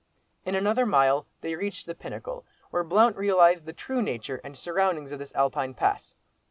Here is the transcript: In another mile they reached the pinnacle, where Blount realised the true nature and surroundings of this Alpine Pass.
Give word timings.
In 0.45 0.55
another 0.55 0.87
mile 0.87 1.27
they 1.41 1.53
reached 1.53 1.85
the 1.85 1.93
pinnacle, 1.93 2.43
where 2.71 2.83
Blount 2.83 3.15
realised 3.15 3.67
the 3.67 3.71
true 3.71 4.01
nature 4.01 4.41
and 4.43 4.57
surroundings 4.57 5.11
of 5.11 5.19
this 5.19 5.35
Alpine 5.35 5.75
Pass. 5.75 6.15